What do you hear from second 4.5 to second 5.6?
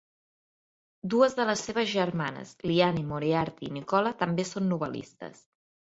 són novel·listes.